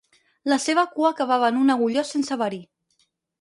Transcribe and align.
La 0.53 0.57
seva 0.63 0.85
cua 0.95 1.11
acabava 1.15 1.49
en 1.53 1.59
un 1.65 1.75
agulló 1.75 2.07
sense 2.13 2.39
verí. 2.45 2.61